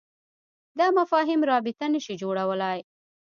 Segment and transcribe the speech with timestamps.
[0.79, 2.79] دا مفاهیم رابطه نه شي جوړولای.